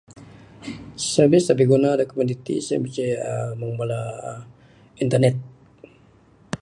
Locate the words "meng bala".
3.59-3.99